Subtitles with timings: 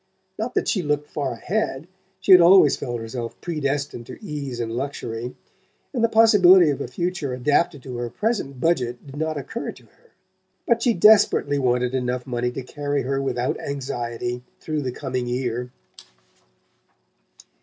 [0.39, 1.87] Not that she looked far ahead;
[2.19, 5.35] she had always felt herself predestined to ease and luxury,
[5.93, 9.85] and the possibility of a future adapted to her present budget did not occur to
[9.85, 10.09] her.
[10.65, 15.69] But she desperately wanted enough money to carry her without anxiety through the coming year.